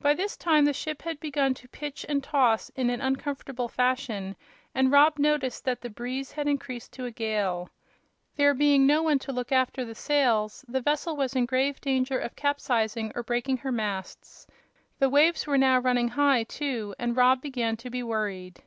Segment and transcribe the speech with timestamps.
[0.00, 4.36] By this time the ship had begun to pitch and toss in an uncomfortable fashion,
[4.72, 7.68] and Rob noticed that the breeze had increased to a gale.
[8.36, 12.20] There being no one to look after the sails, the vessel was in grave danger
[12.20, 14.46] of capsizing or breaking her masts.
[15.00, 18.62] The waves were now running high, too, and Rob began to be worried.